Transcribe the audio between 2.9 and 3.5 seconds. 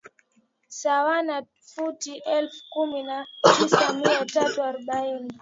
na